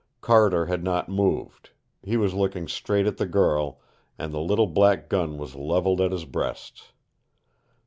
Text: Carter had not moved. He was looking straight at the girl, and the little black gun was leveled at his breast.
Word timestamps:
Carter 0.19 0.65
had 0.65 0.83
not 0.83 1.09
moved. 1.09 1.69
He 2.01 2.17
was 2.17 2.33
looking 2.33 2.67
straight 2.67 3.05
at 3.05 3.17
the 3.17 3.27
girl, 3.27 3.79
and 4.17 4.33
the 4.33 4.39
little 4.41 4.65
black 4.65 5.09
gun 5.09 5.37
was 5.37 5.53
leveled 5.53 6.01
at 6.01 6.11
his 6.11 6.25
breast. 6.25 6.93